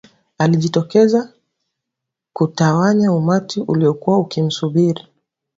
baadaye 0.03 0.37
alijitokeza 0.55 1.33
kutawanya 2.33 3.11
umati 3.13 3.61
uliokuwa 3.61 4.19
ukimsubiri 4.19 5.03